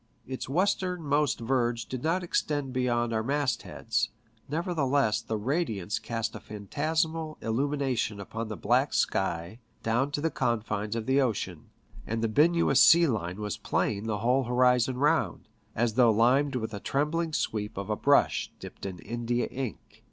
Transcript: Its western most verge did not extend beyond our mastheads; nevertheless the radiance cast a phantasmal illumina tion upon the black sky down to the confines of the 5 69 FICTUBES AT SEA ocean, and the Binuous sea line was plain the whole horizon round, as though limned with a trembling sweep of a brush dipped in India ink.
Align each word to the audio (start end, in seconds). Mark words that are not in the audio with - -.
Its 0.25 0.49
western 0.49 1.03
most 1.03 1.39
verge 1.39 1.85
did 1.85 2.01
not 2.01 2.23
extend 2.23 2.73
beyond 2.73 3.13
our 3.13 3.21
mastheads; 3.21 4.09
nevertheless 4.49 5.21
the 5.21 5.37
radiance 5.37 5.99
cast 5.99 6.33
a 6.33 6.39
phantasmal 6.39 7.37
illumina 7.39 7.95
tion 7.95 8.19
upon 8.19 8.47
the 8.47 8.57
black 8.57 8.93
sky 8.95 9.59
down 9.83 10.09
to 10.09 10.19
the 10.19 10.31
confines 10.31 10.95
of 10.95 11.05
the 11.05 11.19
5 11.19 11.29
69 11.29 11.29
FICTUBES 11.29 11.49
AT 11.49 11.53
SEA 11.53 11.53
ocean, 12.07 12.11
and 12.13 12.23
the 12.23 12.27
Binuous 12.29 12.81
sea 12.83 13.05
line 13.05 13.37
was 13.39 13.57
plain 13.57 14.07
the 14.07 14.17
whole 14.17 14.45
horizon 14.45 14.97
round, 14.97 15.47
as 15.75 15.93
though 15.93 16.09
limned 16.09 16.55
with 16.55 16.73
a 16.73 16.79
trembling 16.79 17.31
sweep 17.31 17.77
of 17.77 17.91
a 17.91 17.95
brush 17.95 18.51
dipped 18.59 18.87
in 18.87 18.97
India 18.97 19.45
ink. 19.51 19.99